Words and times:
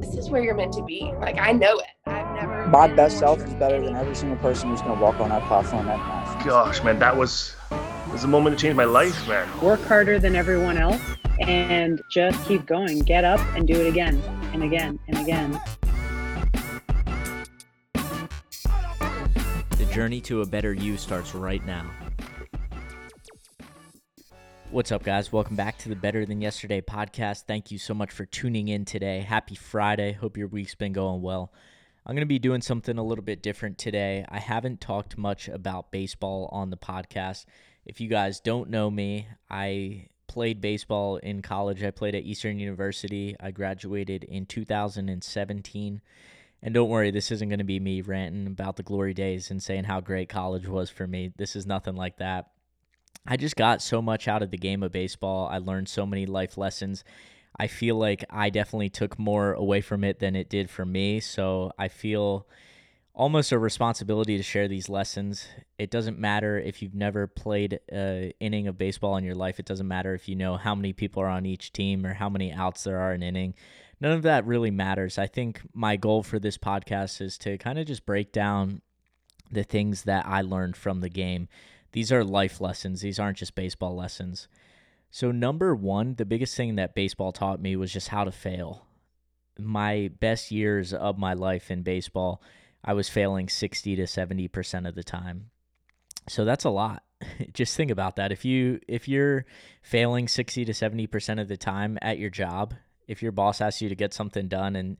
this 0.00 0.16
is 0.16 0.30
where 0.30 0.42
you're 0.42 0.54
meant 0.54 0.72
to 0.72 0.82
be. 0.82 1.12
Like 1.20 1.38
I 1.38 1.52
know 1.52 1.78
it. 1.78 1.86
I've 2.06 2.34
never. 2.34 2.66
My 2.68 2.88
best 2.88 3.18
self 3.18 3.42
is 3.42 3.54
better 3.54 3.80
than 3.80 3.94
every 3.96 4.14
single 4.14 4.38
person 4.38 4.70
who's 4.70 4.80
going 4.80 4.96
to 4.96 5.02
walk 5.02 5.20
on 5.20 5.28
that 5.28 5.46
platform 5.46 5.86
that 5.86 5.98
night. 5.98 6.44
Gosh, 6.44 6.82
man, 6.82 6.98
that 6.98 7.16
was 7.16 7.54
was 8.10 8.24
a 8.24 8.28
moment 8.28 8.58
to 8.58 8.62
change 8.62 8.76
my 8.76 8.84
life, 8.84 9.28
man. 9.28 9.46
Work 9.60 9.82
harder 9.82 10.18
than 10.18 10.34
everyone 10.34 10.78
else 10.78 11.02
and 11.40 12.00
just 12.10 12.42
keep 12.46 12.66
going. 12.66 13.00
Get 13.00 13.24
up 13.24 13.40
and 13.54 13.66
do 13.66 13.74
it 13.74 13.86
again 13.86 14.20
and 14.52 14.62
again 14.62 14.98
and 15.06 15.18
again. 15.18 15.60
The 19.70 19.88
journey 19.92 20.20
to 20.22 20.42
a 20.42 20.46
better 20.46 20.72
you 20.72 20.96
starts 20.96 21.34
right 21.34 21.64
now. 21.66 21.90
What's 24.72 24.92
up, 24.92 25.02
guys? 25.02 25.32
Welcome 25.32 25.56
back 25.56 25.78
to 25.78 25.88
the 25.88 25.96
Better 25.96 26.24
Than 26.24 26.40
Yesterday 26.40 26.80
podcast. 26.80 27.42
Thank 27.42 27.72
you 27.72 27.78
so 27.78 27.92
much 27.92 28.12
for 28.12 28.24
tuning 28.24 28.68
in 28.68 28.84
today. 28.84 29.18
Happy 29.18 29.56
Friday. 29.56 30.12
Hope 30.12 30.36
your 30.36 30.46
week's 30.46 30.76
been 30.76 30.92
going 30.92 31.22
well. 31.22 31.52
I'm 32.06 32.14
going 32.14 32.22
to 32.22 32.26
be 32.26 32.38
doing 32.38 32.60
something 32.60 32.96
a 32.96 33.02
little 33.02 33.24
bit 33.24 33.42
different 33.42 33.78
today. 33.78 34.24
I 34.28 34.38
haven't 34.38 34.80
talked 34.80 35.18
much 35.18 35.48
about 35.48 35.90
baseball 35.90 36.48
on 36.52 36.70
the 36.70 36.76
podcast. 36.76 37.46
If 37.84 38.00
you 38.00 38.08
guys 38.08 38.38
don't 38.38 38.70
know 38.70 38.92
me, 38.92 39.26
I 39.50 40.06
played 40.28 40.60
baseball 40.60 41.16
in 41.16 41.42
college. 41.42 41.82
I 41.82 41.90
played 41.90 42.14
at 42.14 42.22
Eastern 42.22 42.60
University. 42.60 43.34
I 43.40 43.50
graduated 43.50 44.22
in 44.22 44.46
2017. 44.46 46.00
And 46.62 46.74
don't 46.74 46.88
worry, 46.88 47.10
this 47.10 47.32
isn't 47.32 47.48
going 47.48 47.58
to 47.58 47.64
be 47.64 47.80
me 47.80 48.02
ranting 48.02 48.46
about 48.46 48.76
the 48.76 48.84
glory 48.84 49.14
days 49.14 49.50
and 49.50 49.60
saying 49.60 49.84
how 49.84 50.00
great 50.00 50.28
college 50.28 50.68
was 50.68 50.90
for 50.90 51.08
me. 51.08 51.32
This 51.36 51.56
is 51.56 51.66
nothing 51.66 51.96
like 51.96 52.18
that. 52.18 52.50
I 53.26 53.36
just 53.36 53.56
got 53.56 53.82
so 53.82 54.00
much 54.00 54.28
out 54.28 54.42
of 54.42 54.50
the 54.50 54.58
game 54.58 54.82
of 54.82 54.92
baseball. 54.92 55.48
I 55.48 55.58
learned 55.58 55.88
so 55.88 56.06
many 56.06 56.26
life 56.26 56.56
lessons. 56.56 57.04
I 57.58 57.66
feel 57.66 57.96
like 57.96 58.24
I 58.30 58.50
definitely 58.50 58.90
took 58.90 59.18
more 59.18 59.52
away 59.52 59.80
from 59.80 60.04
it 60.04 60.18
than 60.18 60.34
it 60.34 60.48
did 60.48 60.70
for 60.70 60.86
me. 60.86 61.20
So 61.20 61.72
I 61.78 61.88
feel 61.88 62.46
almost 63.12 63.52
a 63.52 63.58
responsibility 63.58 64.36
to 64.36 64.42
share 64.42 64.68
these 64.68 64.88
lessons. 64.88 65.46
It 65.78 65.90
doesn't 65.90 66.18
matter 66.18 66.58
if 66.58 66.80
you've 66.80 66.94
never 66.94 67.26
played 67.26 67.80
an 67.90 68.32
inning 68.40 68.66
of 68.66 68.78
baseball 68.78 69.16
in 69.16 69.24
your 69.24 69.34
life. 69.34 69.58
It 69.58 69.66
doesn't 69.66 69.88
matter 69.88 70.14
if 70.14 70.28
you 70.28 70.36
know 70.36 70.56
how 70.56 70.74
many 70.74 70.92
people 70.92 71.22
are 71.22 71.28
on 71.28 71.44
each 71.44 71.72
team 71.72 72.06
or 72.06 72.14
how 72.14 72.28
many 72.28 72.52
outs 72.52 72.84
there 72.84 72.98
are 72.98 73.12
in 73.12 73.22
an 73.22 73.36
inning. 73.36 73.54
None 74.00 74.12
of 74.12 74.22
that 74.22 74.46
really 74.46 74.70
matters. 74.70 75.18
I 75.18 75.26
think 75.26 75.60
my 75.74 75.96
goal 75.96 76.22
for 76.22 76.38
this 76.38 76.56
podcast 76.56 77.20
is 77.20 77.36
to 77.38 77.58
kind 77.58 77.78
of 77.78 77.86
just 77.86 78.06
break 78.06 78.32
down 78.32 78.80
the 79.50 79.64
things 79.64 80.04
that 80.04 80.24
I 80.26 80.40
learned 80.40 80.76
from 80.76 81.00
the 81.00 81.10
game 81.10 81.48
these 81.92 82.12
are 82.12 82.24
life 82.24 82.60
lessons, 82.60 83.00
these 83.00 83.18
aren't 83.18 83.38
just 83.38 83.54
baseball 83.54 83.96
lessons. 83.96 84.48
So, 85.10 85.32
number 85.32 85.74
one, 85.74 86.14
the 86.14 86.24
biggest 86.24 86.56
thing 86.56 86.76
that 86.76 86.94
baseball 86.94 87.32
taught 87.32 87.60
me 87.60 87.74
was 87.74 87.92
just 87.92 88.08
how 88.08 88.24
to 88.24 88.30
fail. 88.30 88.86
My 89.58 90.10
best 90.20 90.52
years 90.52 90.94
of 90.94 91.18
my 91.18 91.34
life 91.34 91.70
in 91.70 91.82
baseball, 91.82 92.40
I 92.84 92.92
was 92.92 93.08
failing 93.08 93.48
60 93.48 93.96
to 93.96 94.02
70% 94.04 94.88
of 94.88 94.94
the 94.94 95.02
time. 95.02 95.50
So 96.28 96.44
that's 96.44 96.64
a 96.64 96.70
lot. 96.70 97.02
just 97.52 97.76
think 97.76 97.90
about 97.90 98.16
that. 98.16 98.30
If 98.30 98.44
you 98.44 98.80
if 98.86 99.08
you're 99.08 99.44
failing 99.82 100.28
60 100.28 100.64
to 100.64 100.72
70% 100.72 101.40
of 101.40 101.48
the 101.48 101.56
time 101.56 101.98
at 102.00 102.18
your 102.18 102.30
job, 102.30 102.74
if 103.08 103.20
your 103.22 103.32
boss 103.32 103.60
asks 103.60 103.82
you 103.82 103.88
to 103.88 103.96
get 103.96 104.14
something 104.14 104.46
done 104.46 104.76
and 104.76 104.96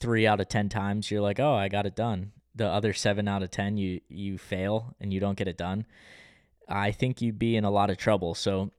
3 0.00 0.26
out 0.26 0.40
of 0.40 0.48
10 0.48 0.68
times 0.68 1.10
you're 1.10 1.20
like, 1.20 1.38
"Oh, 1.38 1.54
I 1.54 1.68
got 1.68 1.86
it 1.86 1.94
done." 1.94 2.32
The 2.54 2.66
other 2.66 2.92
7 2.92 3.28
out 3.28 3.44
of 3.44 3.50
10 3.50 3.76
you 3.76 4.00
you 4.08 4.38
fail 4.38 4.96
and 5.00 5.12
you 5.12 5.20
don't 5.20 5.38
get 5.38 5.48
it 5.48 5.56
done 5.56 5.86
I 6.68 6.92
think 6.92 7.20
you'd 7.20 7.38
be 7.38 7.56
in 7.56 7.64
a 7.64 7.70
lot 7.70 7.90
of 7.90 7.96
trouble. 7.96 8.34
So 8.34 8.70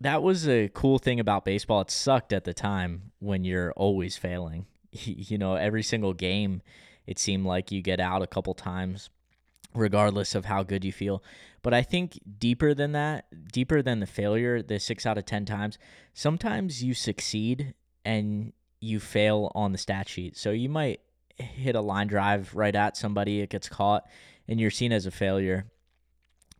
that 0.00 0.22
was 0.22 0.48
a 0.48 0.68
cool 0.68 0.98
thing 0.98 1.20
about 1.20 1.44
baseball. 1.44 1.80
It 1.80 1.90
sucked 1.90 2.32
at 2.32 2.44
the 2.44 2.54
time 2.54 3.12
when 3.18 3.44
you're 3.44 3.72
always 3.72 4.16
failing. 4.16 4.66
You 4.92 5.38
know, 5.38 5.56
every 5.56 5.82
single 5.82 6.12
game, 6.12 6.62
it 7.04 7.18
seemed 7.18 7.46
like 7.46 7.72
you 7.72 7.82
get 7.82 7.98
out 7.98 8.22
a 8.22 8.28
couple 8.28 8.54
times, 8.54 9.10
regardless 9.74 10.36
of 10.36 10.44
how 10.44 10.62
good 10.62 10.84
you 10.84 10.92
feel. 10.92 11.20
But 11.62 11.74
I 11.74 11.82
think 11.82 12.20
deeper 12.38 12.74
than 12.74 12.92
that, 12.92 13.24
deeper 13.52 13.82
than 13.82 13.98
the 13.98 14.06
failure, 14.06 14.62
the 14.62 14.78
six 14.78 15.04
out 15.04 15.18
of 15.18 15.26
10 15.26 15.46
times, 15.46 15.78
sometimes 16.12 16.84
you 16.84 16.94
succeed 16.94 17.74
and 18.04 18.52
you 18.78 19.00
fail 19.00 19.50
on 19.56 19.72
the 19.72 19.78
stat 19.78 20.08
sheet. 20.08 20.36
So 20.36 20.52
you 20.52 20.68
might 20.68 21.00
hit 21.36 21.74
a 21.74 21.80
line 21.80 22.06
drive 22.06 22.54
right 22.54 22.74
at 22.74 22.96
somebody, 22.96 23.40
it 23.40 23.50
gets 23.50 23.68
caught, 23.68 24.06
and 24.46 24.60
you're 24.60 24.70
seen 24.70 24.92
as 24.92 25.06
a 25.06 25.10
failure 25.10 25.66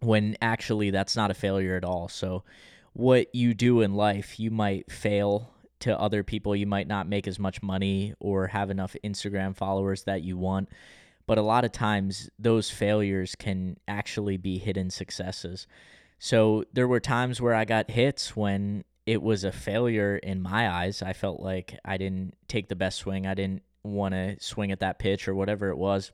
when 0.04 0.36
actually 0.40 0.90
that's 0.90 1.16
not 1.16 1.30
a 1.30 1.34
failure 1.34 1.76
at 1.76 1.84
all. 1.84 2.08
So, 2.08 2.44
what 2.92 3.34
you 3.34 3.54
do 3.54 3.80
in 3.80 3.94
life, 3.94 4.38
you 4.38 4.50
might 4.50 4.90
fail 4.90 5.50
to 5.80 5.98
other 5.98 6.22
people. 6.22 6.54
You 6.54 6.66
might 6.66 6.86
not 6.86 7.08
make 7.08 7.26
as 7.26 7.38
much 7.38 7.62
money 7.62 8.14
or 8.20 8.46
have 8.48 8.70
enough 8.70 8.94
Instagram 9.02 9.56
followers 9.56 10.04
that 10.04 10.22
you 10.22 10.38
want. 10.38 10.68
But 11.26 11.38
a 11.38 11.42
lot 11.42 11.64
of 11.64 11.72
times, 11.72 12.30
those 12.38 12.70
failures 12.70 13.34
can 13.34 13.78
actually 13.88 14.36
be 14.36 14.58
hidden 14.58 14.90
successes. 14.90 15.66
So, 16.18 16.64
there 16.72 16.88
were 16.88 17.00
times 17.00 17.40
where 17.40 17.54
I 17.54 17.64
got 17.64 17.90
hits 17.90 18.36
when 18.36 18.84
it 19.06 19.22
was 19.22 19.44
a 19.44 19.52
failure 19.52 20.16
in 20.16 20.40
my 20.40 20.68
eyes. 20.70 21.02
I 21.02 21.12
felt 21.12 21.40
like 21.40 21.78
I 21.84 21.96
didn't 21.96 22.34
take 22.48 22.68
the 22.68 22.76
best 22.76 22.98
swing. 22.98 23.26
I 23.26 23.34
didn't 23.34 23.62
want 23.82 24.14
to 24.14 24.36
swing 24.40 24.72
at 24.72 24.80
that 24.80 24.98
pitch 24.98 25.28
or 25.28 25.34
whatever 25.34 25.68
it 25.68 25.76
was. 25.76 26.12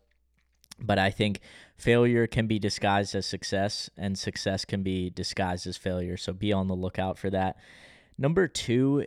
But 0.78 0.98
I 0.98 1.10
think 1.10 1.40
failure 1.76 2.26
can 2.26 2.46
be 2.46 2.58
disguised 2.58 3.14
as 3.14 3.26
success, 3.26 3.90
and 3.96 4.18
success 4.18 4.64
can 4.64 4.82
be 4.82 5.10
disguised 5.10 5.66
as 5.66 5.76
failure. 5.76 6.16
So 6.16 6.32
be 6.32 6.52
on 6.52 6.68
the 6.68 6.76
lookout 6.76 7.18
for 7.18 7.30
that. 7.30 7.56
Number 8.16 8.48
two, 8.48 9.06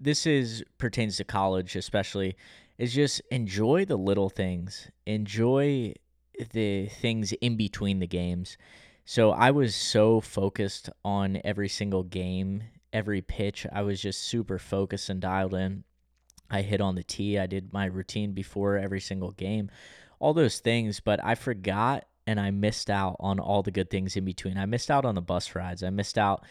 this 0.00 0.26
is 0.26 0.64
pertains 0.78 1.16
to 1.18 1.24
college 1.24 1.76
especially, 1.76 2.36
is 2.78 2.94
just 2.94 3.20
enjoy 3.30 3.84
the 3.84 3.98
little 3.98 4.30
things. 4.30 4.90
Enjoy 5.06 5.94
the 6.52 6.86
things 6.86 7.32
in 7.32 7.56
between 7.56 7.98
the 7.98 8.06
games. 8.06 8.56
So 9.04 9.30
I 9.32 9.50
was 9.50 9.74
so 9.74 10.20
focused 10.20 10.88
on 11.04 11.40
every 11.44 11.68
single 11.68 12.02
game, 12.02 12.62
every 12.92 13.22
pitch. 13.22 13.66
I 13.72 13.82
was 13.82 14.00
just 14.00 14.22
super 14.22 14.58
focused 14.58 15.10
and 15.10 15.20
dialed 15.20 15.54
in. 15.54 15.84
I 16.50 16.62
hit 16.62 16.80
on 16.80 16.94
the 16.94 17.04
tee. 17.04 17.38
I 17.38 17.46
did 17.46 17.72
my 17.72 17.84
routine 17.84 18.32
before 18.32 18.76
every 18.76 19.00
single 19.00 19.32
game 19.32 19.70
all 20.20 20.34
those 20.34 20.60
things, 20.60 21.00
but 21.00 21.22
I 21.24 21.34
forgot 21.34 22.04
and 22.26 22.38
I 22.38 22.52
missed 22.52 22.90
out 22.90 23.16
on 23.18 23.40
all 23.40 23.62
the 23.62 23.72
good 23.72 23.90
things 23.90 24.16
in 24.16 24.24
between. 24.24 24.56
I 24.56 24.66
missed 24.66 24.90
out 24.90 25.04
on 25.04 25.16
the 25.16 25.22
bus 25.22 25.54
rides. 25.56 25.82
I 25.82 25.90
missed 25.90 26.18
out 26.18 26.44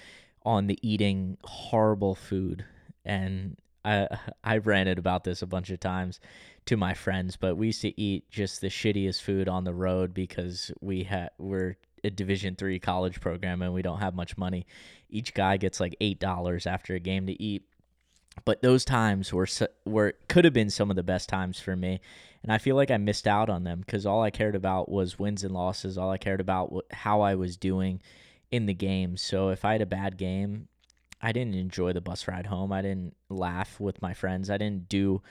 on 0.44 0.68
the 0.68 0.78
eating 0.82 1.38
horrible 1.44 2.16
food. 2.16 2.66
And 3.06 3.56
I 3.86 4.08
I 4.44 4.58
ranted 4.58 5.00
about 5.00 5.24
this 5.24 5.42
a 5.42 5.48
bunch 5.48 5.70
of 5.70 5.80
times 5.80 6.20
to 6.66 6.76
my 6.76 6.94
friends, 6.94 7.38
but 7.38 7.56
we 7.56 7.68
used 7.68 7.82
to 7.82 8.00
eat 8.00 8.30
just 8.30 8.62
the 8.62 8.68
shittiest 8.68 9.22
food 9.22 9.48
on 9.48 9.64
the 9.64 9.74
road 9.74 10.14
because 10.14 10.72
we 10.82 11.04
had 11.04 11.30
we're 11.38 11.78
a 12.04 12.10
division 12.10 12.56
3 12.56 12.80
college 12.80 13.20
program 13.20 13.62
and 13.62 13.74
we 13.74 13.82
don't 13.82 14.00
have 14.00 14.16
much 14.16 14.38
money. 14.38 14.66
Each 15.10 15.34
guy 15.34 15.58
gets 15.58 15.80
like 15.80 15.96
$8 16.00 16.66
after 16.66 16.96
a 16.96 17.00
game 17.00 17.28
to 17.28 17.42
eat. 17.42 17.64
But 18.46 18.62
those 18.62 18.86
times 18.86 19.34
were 19.34 19.48
were 19.86 20.14
could 20.28 20.46
have 20.46 20.54
been 20.54 20.70
some 20.70 20.90
of 20.90 20.96
the 20.96 21.04
best 21.04 21.30
times 21.30 21.60
for 21.60 21.76
me 21.76 22.00
and 22.44 22.52
I 22.52 22.58
feel 22.58 22.76
like 22.76 22.92
I 22.92 22.98
missed 22.98 23.28
out 23.28 23.50
on 23.50 23.64
them 23.64 23.82
because 23.82 24.06
all 24.06 24.24
I 24.24 24.32
cared 24.32 24.56
about 24.56 24.90
was 24.90 25.20
wins 25.20 25.44
and 25.44 25.54
losses. 25.54 25.98
All 25.98 26.10
I 26.10 26.18
cared 26.18 26.40
about 26.40 26.72
was 26.72 26.86
how 26.92 27.22
I 27.22 27.36
was 27.36 27.58
doing 27.58 28.02
in 28.50 28.66
the 28.66 28.74
game. 28.74 29.18
So 29.18 29.50
if 29.50 29.66
I 29.66 29.74
had 29.74 29.82
a 29.82 29.86
bad 29.86 30.18
game, 30.18 30.68
I 31.22 31.32
didn't 31.34 31.56
enjoy 31.56 31.92
the 31.94 32.02
bus 32.02 32.28
ride 32.28 32.46
home. 32.46 32.72
I 32.72 32.82
didn't 32.82 33.16
laugh 33.28 33.80
with 33.80 34.02
my 34.02 34.14
friends. 34.14 34.50
I 34.50 34.58
didn't 34.58 34.88
do 34.88 35.22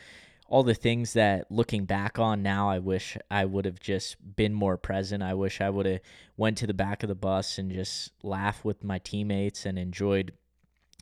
all 0.51 0.63
the 0.63 0.75
things 0.75 1.15
that 1.15 1.51
looking 1.51 1.85
back 1.85 2.19
on 2.19 2.43
now 2.43 2.71
I 2.71 2.79
wish 2.79 3.17
I 3.31 3.45
would 3.45 3.65
have 3.65 3.81
just 3.81 4.17
been 4.37 4.53
more 4.53 4.77
present. 4.77 5.23
I 5.23 5.35
wish 5.35 5.61
I 5.61 5.71
would 5.71 5.87
have 5.87 6.01
went 6.37 6.59
to 6.59 6.67
the 6.67 6.75
back 6.75 7.03
of 7.03 7.09
the 7.09 7.15
bus 7.15 7.59
and 7.59 7.73
just 7.73 8.13
laughed 8.23 8.65
with 8.65 8.85
my 8.85 8.99
teammates 8.99 9.67
and 9.67 9.79
enjoyed 9.79 10.33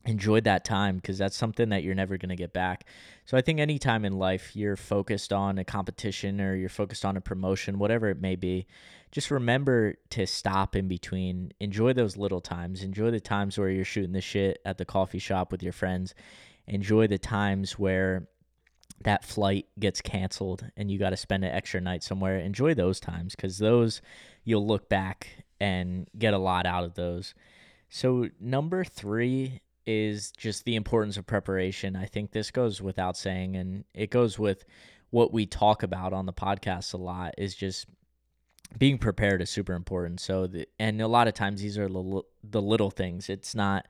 enjoyed 0.06 0.44
that 0.44 0.64
time 0.64 0.96
because 0.96 1.18
that's 1.18 1.36
something 1.36 1.68
that 1.70 1.82
you're 1.82 1.94
never 1.94 2.16
going 2.16 2.30
to 2.30 2.36
get 2.36 2.52
back. 2.52 2.86
So 3.24 3.36
I 3.36 3.40
think 3.40 3.58
anytime 3.58 4.04
in 4.04 4.18
life 4.18 4.54
you're 4.54 4.76
focused 4.76 5.32
on 5.32 5.58
a 5.58 5.64
competition 5.64 6.40
or 6.40 6.54
you're 6.54 6.68
focused 6.68 7.04
on 7.04 7.16
a 7.16 7.20
promotion, 7.20 7.78
whatever 7.78 8.08
it 8.08 8.20
may 8.20 8.36
be, 8.36 8.66
just 9.10 9.30
remember 9.30 9.96
to 10.10 10.26
stop 10.26 10.76
in 10.76 10.88
between. 10.88 11.52
Enjoy 11.60 11.92
those 11.92 12.16
little 12.16 12.40
times. 12.40 12.82
Enjoy 12.82 13.10
the 13.10 13.20
times 13.20 13.58
where 13.58 13.68
you're 13.68 13.84
shooting 13.84 14.12
the 14.12 14.20
shit 14.20 14.60
at 14.64 14.78
the 14.78 14.84
coffee 14.84 15.18
shop 15.18 15.50
with 15.50 15.62
your 15.62 15.72
friends. 15.72 16.14
Enjoy 16.66 17.06
the 17.06 17.18
times 17.18 17.78
where 17.78 18.28
that 19.02 19.24
flight 19.24 19.66
gets 19.78 20.00
canceled 20.00 20.70
and 20.76 20.90
you 20.90 20.98
got 20.98 21.10
to 21.10 21.16
spend 21.16 21.44
an 21.44 21.50
extra 21.50 21.80
night 21.80 22.02
somewhere. 22.02 22.38
Enjoy 22.38 22.74
those 22.74 23.00
times 23.00 23.34
because 23.34 23.58
those 23.58 24.00
you'll 24.44 24.66
look 24.66 24.88
back 24.88 25.44
and 25.60 26.08
get 26.18 26.34
a 26.34 26.38
lot 26.38 26.66
out 26.66 26.84
of 26.84 26.94
those. 26.94 27.34
So, 27.88 28.28
number 28.40 28.84
three 28.84 29.60
is 29.86 30.32
just 30.32 30.64
the 30.64 30.76
importance 30.76 31.16
of 31.16 31.26
preparation. 31.26 31.96
I 31.96 32.06
think 32.06 32.32
this 32.32 32.50
goes 32.50 32.82
without 32.82 33.16
saying, 33.16 33.56
and 33.56 33.84
it 33.94 34.10
goes 34.10 34.38
with 34.38 34.64
what 35.10 35.32
we 35.32 35.46
talk 35.46 35.82
about 35.82 36.12
on 36.12 36.26
the 36.26 36.32
podcast 36.32 36.92
a 36.94 36.96
lot 36.96 37.34
is 37.38 37.54
just 37.54 37.86
being 38.78 38.98
prepared 38.98 39.40
is 39.40 39.50
super 39.50 39.74
important. 39.74 40.20
So, 40.20 40.46
the, 40.46 40.66
and 40.78 41.00
a 41.00 41.08
lot 41.08 41.28
of 41.28 41.34
times 41.34 41.62
these 41.62 41.78
are 41.78 41.88
the, 41.88 42.22
the 42.42 42.60
little 42.62 42.90
things. 42.90 43.30
It's 43.30 43.54
not, 43.54 43.86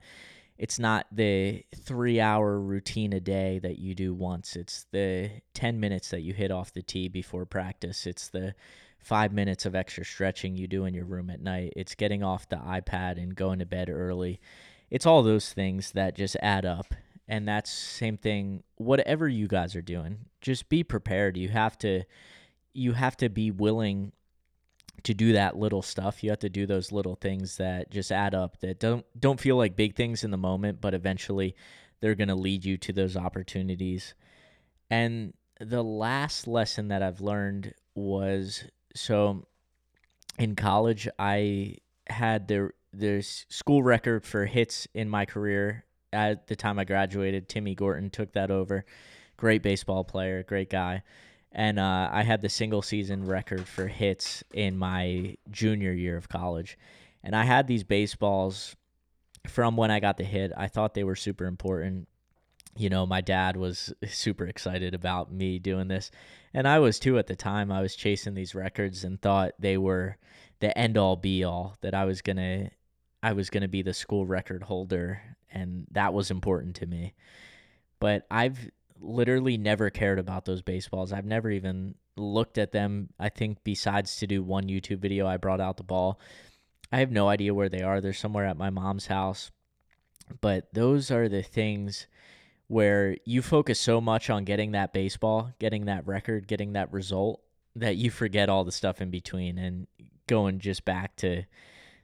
it's 0.57 0.79
not 0.79 1.07
the 1.11 1.63
three 1.75 2.19
hour 2.19 2.59
routine 2.59 3.13
a 3.13 3.19
day 3.19 3.59
that 3.59 3.79
you 3.79 3.95
do 3.95 4.13
once. 4.13 4.55
It's 4.55 4.85
the 4.91 5.31
10 5.55 5.79
minutes 5.79 6.09
that 6.09 6.21
you 6.21 6.33
hit 6.33 6.51
off 6.51 6.73
the 6.73 6.83
tee 6.83 7.07
before 7.07 7.45
practice. 7.45 8.05
It's 8.05 8.29
the 8.29 8.53
five 8.99 9.31
minutes 9.31 9.65
of 9.65 9.75
extra 9.75 10.03
stretching 10.03 10.55
you 10.55 10.67
do 10.67 10.85
in 10.85 10.93
your 10.93 11.05
room 11.05 11.29
at 11.29 11.41
night. 11.41 11.73
It's 11.75 11.95
getting 11.95 12.23
off 12.23 12.49
the 12.49 12.57
iPad 12.57 13.21
and 13.21 13.35
going 13.35 13.59
to 13.59 13.65
bed 13.65 13.89
early. 13.89 14.39
It's 14.89 15.05
all 15.05 15.23
those 15.23 15.51
things 15.53 15.91
that 15.91 16.15
just 16.15 16.37
add 16.41 16.65
up. 16.65 16.93
And 17.27 17.47
that's 17.47 17.71
same 17.71 18.17
thing 18.17 18.63
whatever 18.75 19.27
you 19.27 19.47
guys 19.47 19.75
are 19.75 19.81
doing. 19.81 20.19
Just 20.39 20.69
be 20.69 20.83
prepared. 20.83 21.35
You 21.35 21.49
have 21.49 21.77
to 21.79 22.03
you 22.73 22.93
have 22.93 23.17
to 23.17 23.27
be 23.27 23.51
willing 23.51 24.13
to 25.03 25.13
do 25.13 25.33
that 25.33 25.57
little 25.57 25.81
stuff. 25.81 26.23
You 26.23 26.29
have 26.29 26.39
to 26.39 26.49
do 26.49 26.65
those 26.65 26.91
little 26.91 27.15
things 27.15 27.57
that 27.57 27.91
just 27.91 28.11
add 28.11 28.33
up 28.33 28.59
that 28.61 28.79
don't 28.79 29.05
don't 29.19 29.39
feel 29.39 29.57
like 29.57 29.75
big 29.75 29.95
things 29.95 30.23
in 30.23 30.31
the 30.31 30.37
moment, 30.37 30.79
but 30.79 30.93
eventually 30.93 31.55
they're 31.99 32.15
going 32.15 32.27
to 32.27 32.35
lead 32.35 32.63
you 32.63 32.77
to 32.77 32.93
those 32.93 33.17
opportunities. 33.17 34.13
And 34.89 35.33
the 35.59 35.83
last 35.83 36.47
lesson 36.47 36.89
that 36.89 37.01
I've 37.01 37.21
learned 37.21 37.73
was 37.95 38.63
so 38.95 39.47
in 40.37 40.55
college 40.55 41.07
I 41.17 41.77
had 42.07 42.47
the 42.47 42.71
the 42.93 43.21
school 43.21 43.83
record 43.83 44.25
for 44.25 44.45
hits 44.45 44.87
in 44.93 45.09
my 45.09 45.25
career 45.25 45.85
at 46.13 46.47
the 46.47 46.55
time 46.55 46.79
I 46.79 46.83
graduated. 46.83 47.49
Timmy 47.49 47.75
Gorton 47.75 48.09
took 48.09 48.33
that 48.33 48.51
over. 48.51 48.85
Great 49.35 49.61
baseball 49.61 50.03
player, 50.03 50.43
great 50.43 50.69
guy 50.69 51.03
and 51.51 51.79
uh, 51.79 52.09
I 52.11 52.23
had 52.23 52.41
the 52.41 52.49
single 52.49 52.81
season 52.81 53.25
record 53.25 53.67
for 53.67 53.87
hits 53.87 54.43
in 54.53 54.77
my 54.77 55.37
junior 55.49 55.91
year 55.91 56.17
of 56.17 56.29
college. 56.29 56.77
And 57.23 57.35
I 57.35 57.43
had 57.43 57.67
these 57.67 57.83
baseballs 57.83 58.75
from 59.47 59.75
when 59.75 59.89
I 59.89 59.99
got 59.99 60.17
the 60.17 60.23
hit. 60.23 60.51
I 60.55 60.67
thought 60.67 60.93
they 60.93 61.03
were 61.03 61.15
super 61.15 61.45
important. 61.45 62.07
You 62.75 62.89
know, 62.89 63.07
my 63.07 63.21
dad 63.21 63.57
was 63.57 63.91
super 64.07 64.45
excited 64.45 64.93
about 64.93 65.31
me 65.31 65.57
doing 65.57 65.87
this, 65.87 66.11
and 66.53 66.67
I 66.67 66.77
was 66.77 66.99
too 66.99 67.17
at 67.17 67.25
the 67.25 67.35
time. 67.35 67.71
I 67.71 67.81
was 67.81 67.95
chasing 67.95 68.35
these 68.35 68.53
records 68.53 69.03
and 69.03 69.19
thought 69.19 69.53
they 69.57 69.77
were 69.77 70.17
the 70.59 70.77
end 70.77 70.95
all 70.95 71.15
be 71.15 71.43
all 71.43 71.75
that 71.81 71.95
I 71.95 72.05
was 72.05 72.21
gonna 72.21 72.69
I 73.21 73.33
was 73.33 73.49
gonna 73.49 73.67
be 73.67 73.81
the 73.81 73.93
school 73.93 74.25
record 74.25 74.63
holder, 74.63 75.21
and 75.51 75.87
that 75.91 76.13
was 76.13 76.31
important 76.31 76.75
to 76.77 76.85
me. 76.85 77.13
But 77.99 78.25
I've 78.29 78.69
literally 78.99 79.57
never 79.57 79.89
cared 79.89 80.19
about 80.19 80.45
those 80.45 80.61
baseballs. 80.61 81.13
I've 81.13 81.25
never 81.25 81.49
even 81.49 81.95
looked 82.15 82.57
at 82.57 82.71
them. 82.71 83.09
I 83.19 83.29
think 83.29 83.59
besides 83.63 84.17
to 84.17 84.27
do 84.27 84.43
one 84.43 84.65
YouTube 84.67 84.99
video, 84.99 85.27
I 85.27 85.37
brought 85.37 85.61
out 85.61 85.77
the 85.77 85.83
ball. 85.83 86.19
I 86.91 86.99
have 86.99 87.11
no 87.11 87.27
idea 87.27 87.53
where 87.53 87.69
they 87.69 87.81
are. 87.81 88.01
They're 88.01 88.13
somewhere 88.13 88.45
at 88.45 88.57
my 88.57 88.69
mom's 88.69 89.07
house. 89.07 89.51
But 90.41 90.73
those 90.73 91.11
are 91.11 91.29
the 91.29 91.43
things 91.43 92.07
where 92.67 93.17
you 93.25 93.41
focus 93.41 93.79
so 93.79 94.01
much 94.01 94.29
on 94.29 94.43
getting 94.43 94.71
that 94.71 94.93
baseball, 94.93 95.51
getting 95.59 95.85
that 95.85 96.05
record, 96.05 96.47
getting 96.47 96.73
that 96.73 96.91
result 96.91 97.41
that 97.75 97.95
you 97.95 98.09
forget 98.09 98.49
all 98.49 98.63
the 98.63 98.71
stuff 98.71 99.01
in 99.01 99.09
between 99.09 99.57
and 99.57 99.87
going 100.27 100.59
just 100.59 100.83
back 100.83 101.15
to 101.17 101.43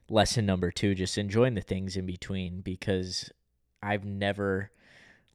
lesson 0.09 0.45
number 0.45 0.71
2, 0.71 0.95
just 0.95 1.17
enjoying 1.17 1.55
the 1.55 1.61
things 1.61 1.95
in 1.95 2.05
between 2.05 2.61
because 2.61 3.31
I've 3.81 4.05
never 4.05 4.71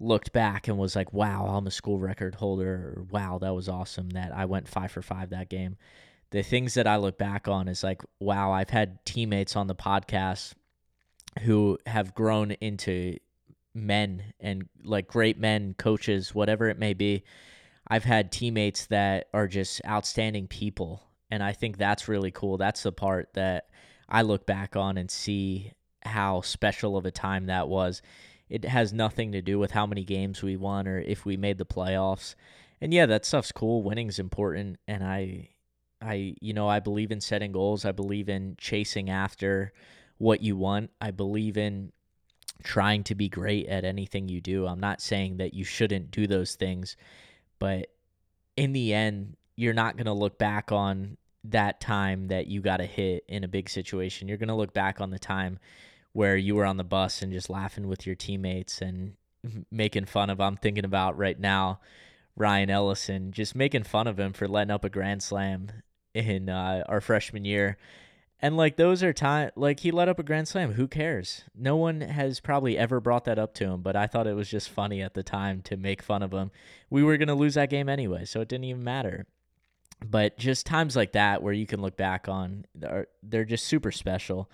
looked 0.01 0.33
back 0.33 0.69
and 0.69 0.79
was 0.79 0.95
like, 0.95 1.13
wow, 1.13 1.47
I'm 1.47 1.67
a 1.67 1.71
school 1.71 1.99
record 1.99 2.37
holder, 2.37 2.95
or 2.97 3.07
wow, 3.11 3.39
that 3.39 3.55
was 3.55 3.69
awesome 3.69 4.11
that 4.11 4.33
I 4.33 4.45
went 4.45 4.69
five 4.69 4.93
for 4.93 5.03
five 5.03 5.31
that 5.31 5.49
game. 5.49 5.77
The 6.31 6.43
things 6.43 6.75
that 6.75 6.87
I 6.87 6.97
look 6.97 7.19
back 7.19 7.49
on 7.49 7.69
is 7.69 7.83
like, 7.83 8.03
wow, 8.21 8.53
I've 8.53 8.71
had 8.71 9.05
teammates 9.05 9.57
on 9.57 9.67
the 9.67 9.75
podcast 9.75 10.53
who 11.41 11.79
have 11.87 12.15
grown 12.15 12.53
into 12.53 13.17
men 13.75 14.23
and 14.41 14.69
like 14.83 15.09
great 15.09 15.39
men, 15.39 15.75
coaches, 15.79 16.35
whatever 16.35 16.69
it 16.69 16.79
may 16.79 16.95
be. 16.95 17.25
I've 17.87 18.05
had 18.05 18.31
teammates 18.31 18.87
that 18.87 19.29
are 19.33 19.47
just 19.47 19.81
outstanding 19.87 20.47
people. 20.47 21.03
And 21.31 21.43
I 21.43 21.53
think 21.53 21.77
that's 21.77 22.09
really 22.09 22.31
cool. 22.31 22.59
That's 22.59 22.83
the 22.83 22.93
part 22.93 23.31
that 23.35 23.69
I 24.09 24.23
look 24.23 24.47
back 24.47 24.77
on 24.77 24.97
and 24.97 25.11
see 25.11 25.73
how 26.05 26.41
special 26.41 26.97
of 26.97 27.05
a 27.05 27.11
time 27.11 27.47
that 27.47 27.69
was 27.69 28.01
it 28.49 28.65
has 28.65 28.93
nothing 28.93 29.33
to 29.33 29.43
do 29.43 29.59
with 29.59 29.73
how 29.73 29.87
many 29.87 30.05
games 30.05 30.43
we 30.43 30.57
won 30.57 30.89
or 30.89 30.99
if 30.99 31.25
we 31.25 31.37
made 31.37 31.59
the 31.59 31.67
playoffs. 31.67 32.35
And 32.81 32.95
yeah, 32.95 33.07
that 33.07 33.25
stuff's 33.25 33.53
cool. 33.53 33.83
Winning's 33.83 34.19
important 34.19 34.79
and 34.87 35.05
I 35.05 35.51
I 36.01 36.35
you 36.41 36.53
know, 36.53 36.69
I 36.69 36.81
believe 36.81 37.11
in 37.11 37.21
setting 37.21 37.53
goals. 37.53 37.85
I 37.85 37.93
believe 37.93 38.29
in 38.29 38.57
chasing 38.59 39.11
after 39.11 39.73
what 40.19 40.43
you 40.43 40.57
want. 40.57 40.91
I 41.01 41.11
believe 41.11 41.57
in 41.57 41.93
trying 42.63 43.05
to 43.05 43.15
be 43.15 43.29
great 43.29 43.67
at 43.67 43.85
anything 43.85 44.29
you 44.29 44.41
do. 44.41 44.67
I'm 44.67 44.81
not 44.81 45.01
saying 45.01 45.37
that 45.39 45.55
you 45.55 45.65
shouldn't 45.65 46.11
do 46.11 46.27
those 46.27 46.55
things, 46.55 46.97
but 47.59 47.89
in 48.57 48.73
the 48.73 48.95
end, 48.95 49.37
you're 49.55 49.75
not 49.75 49.97
going 49.97 50.07
to 50.07 50.13
look 50.13 50.39
back 50.39 50.73
on 50.73 51.17
that 51.45 51.81
time 51.81 52.29
that 52.29 52.47
you 52.47 52.61
got 52.61 52.81
a 52.81 52.87
hit 52.87 53.25
in 53.29 53.45
a 53.45 53.49
big 53.49 53.69
situation. 53.69 54.29
You're 54.29 54.39
going 54.39 54.49
to 54.49 54.55
look 54.55 54.73
back 54.73 55.01
on 55.01 55.11
the 55.11 55.19
time 55.19 55.59
where 56.13 56.37
you 56.37 56.55
were 56.55 56.65
on 56.65 56.77
the 56.77 56.85
bus 56.85 57.23
and 57.23 57.33
just 57.33 57.51
laughing 57.51 57.87
with 57.87 58.07
your 58.07 58.17
teammates 58.17 58.81
and 58.81 59.15
making 59.71 60.07
fun 60.07 60.31
of 60.31 60.41
I'm 60.41 60.57
thinking 60.57 60.85
about 60.85 61.17
right 61.17 61.39
now 61.39 61.81
Ryan 62.37 62.71
Ellison 62.71 63.33
just 63.33 63.55
making 63.55 63.85
fun 63.85 64.07
of 64.07 64.19
him 64.19 64.33
for 64.33 64.49
letting 64.49 64.71
up 64.71 64.85
a 64.85 64.91
grand 64.91 65.23
slam 65.23 65.69
in 66.15 66.49
uh, 66.49 66.85
our 66.89 67.01
freshman 67.01 67.45
year. 67.45 67.77
And 68.41 68.57
like 68.57 68.77
those 68.77 69.03
are 69.03 69.13
time 69.13 69.51
like 69.57 69.81
he 69.81 69.91
let 69.91 70.09
up 70.09 70.21
a 70.21 70.23
grand 70.23 70.47
slam. 70.47 70.75
Who 70.75 70.87
cares? 70.87 71.43
No 71.57 71.77
one 71.77 72.01
has 72.01 72.39
probably 72.39 72.79
ever 72.79 73.01
brought 73.01 73.25
that 73.25 73.39
up 73.39 73.53
to 73.55 73.65
him, 73.65 73.83
but 73.83 73.97
I 73.97 74.07
thought 74.07 74.29
it 74.29 74.37
was 74.37 74.49
just 74.49 74.69
funny 74.69 75.03
at 75.03 75.15
the 75.15 75.25
time 75.25 75.61
to 75.63 75.77
make 75.77 76.03
fun 76.03 76.23
of 76.23 76.33
him. 76.33 76.53
We 76.89 77.03
were 77.03 77.19
to 77.19 77.35
lose 77.35 77.55
that 77.55 77.71
game 77.71 77.89
anyway, 77.89 78.25
so 78.25 78.41
it 78.41 78.49
didn't 78.49 78.65
even 78.65 78.85
matter. 78.85 79.27
But 80.05 80.39
just 80.39 80.67
times 80.67 80.95
like 80.95 81.13
that 81.13 81.43
where 81.43 81.53
you 81.53 81.67
can 81.67 81.81
look 81.83 81.97
back 81.97 82.29
on 82.29 82.65
are 82.85 83.09
they're 83.23 83.45
just 83.45 83.67
super 83.67 83.91
special. 83.91 84.51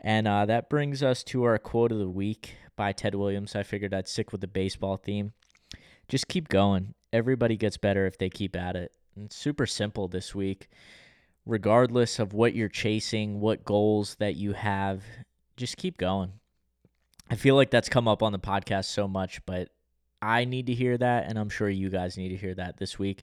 And 0.00 0.26
uh, 0.26 0.46
that 0.46 0.70
brings 0.70 1.02
us 1.02 1.22
to 1.24 1.44
our 1.44 1.58
quote 1.58 1.92
of 1.92 1.98
the 1.98 2.08
week 2.08 2.54
by 2.76 2.92
Ted 2.92 3.14
Williams. 3.14 3.54
I 3.54 3.62
figured 3.62 3.92
I'd 3.92 4.08
stick 4.08 4.32
with 4.32 4.40
the 4.40 4.46
baseball 4.46 4.96
theme. 4.96 5.32
Just 6.08 6.28
keep 6.28 6.48
going. 6.48 6.94
Everybody 7.12 7.56
gets 7.56 7.76
better 7.76 8.06
if 8.06 8.16
they 8.16 8.30
keep 8.30 8.56
at 8.56 8.76
it. 8.76 8.92
And 9.14 9.26
it's 9.26 9.36
super 9.36 9.66
simple 9.66 10.08
this 10.08 10.34
week. 10.34 10.68
Regardless 11.44 12.18
of 12.18 12.32
what 12.32 12.54
you're 12.54 12.68
chasing, 12.68 13.40
what 13.40 13.64
goals 13.64 14.16
that 14.18 14.36
you 14.36 14.54
have, 14.54 15.02
just 15.56 15.76
keep 15.76 15.98
going. 15.98 16.32
I 17.30 17.34
feel 17.34 17.54
like 17.54 17.70
that's 17.70 17.88
come 17.88 18.08
up 18.08 18.22
on 18.22 18.32
the 18.32 18.38
podcast 18.38 18.86
so 18.86 19.06
much, 19.06 19.44
but 19.46 19.68
I 20.22 20.44
need 20.44 20.66
to 20.66 20.74
hear 20.74 20.98
that, 20.98 21.26
and 21.28 21.38
I'm 21.38 21.48
sure 21.48 21.68
you 21.68 21.88
guys 21.88 22.16
need 22.16 22.30
to 22.30 22.36
hear 22.36 22.54
that 22.54 22.76
this 22.76 22.98
week. 22.98 23.22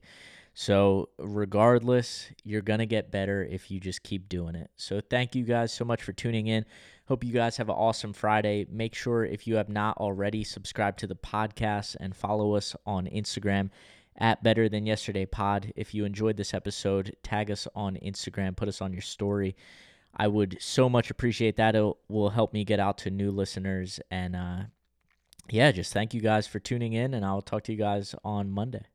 So, 0.60 1.10
regardless, 1.20 2.30
you're 2.42 2.62
going 2.62 2.80
to 2.80 2.86
get 2.86 3.12
better 3.12 3.44
if 3.44 3.70
you 3.70 3.78
just 3.78 4.02
keep 4.02 4.28
doing 4.28 4.56
it. 4.56 4.72
So, 4.74 5.00
thank 5.00 5.36
you 5.36 5.44
guys 5.44 5.72
so 5.72 5.84
much 5.84 6.02
for 6.02 6.12
tuning 6.12 6.48
in. 6.48 6.64
Hope 7.06 7.22
you 7.22 7.32
guys 7.32 7.56
have 7.58 7.68
an 7.68 7.76
awesome 7.76 8.12
Friday. 8.12 8.66
Make 8.68 8.96
sure, 8.96 9.24
if 9.24 9.46
you 9.46 9.54
have 9.54 9.68
not 9.68 9.98
already, 9.98 10.42
subscribe 10.42 10.96
to 10.96 11.06
the 11.06 11.14
podcast 11.14 11.94
and 12.00 12.12
follow 12.14 12.56
us 12.56 12.74
on 12.84 13.06
Instagram 13.06 13.70
at 14.16 14.42
Better 14.42 14.68
Than 14.68 14.84
Yesterday 14.84 15.26
Pod. 15.26 15.72
If 15.76 15.94
you 15.94 16.04
enjoyed 16.04 16.36
this 16.36 16.52
episode, 16.52 17.14
tag 17.22 17.52
us 17.52 17.68
on 17.76 17.96
Instagram, 18.04 18.56
put 18.56 18.66
us 18.66 18.80
on 18.80 18.92
your 18.92 19.00
story. 19.00 19.54
I 20.16 20.26
would 20.26 20.56
so 20.60 20.88
much 20.88 21.08
appreciate 21.08 21.56
that. 21.58 21.76
It 21.76 21.94
will 22.08 22.30
help 22.30 22.52
me 22.52 22.64
get 22.64 22.80
out 22.80 22.98
to 22.98 23.10
new 23.10 23.30
listeners. 23.30 24.00
And 24.10 24.34
uh, 24.34 24.62
yeah, 25.48 25.70
just 25.70 25.92
thank 25.92 26.14
you 26.14 26.20
guys 26.20 26.48
for 26.48 26.58
tuning 26.58 26.94
in, 26.94 27.14
and 27.14 27.24
I'll 27.24 27.42
talk 27.42 27.62
to 27.64 27.72
you 27.72 27.78
guys 27.78 28.16
on 28.24 28.50
Monday. 28.50 28.86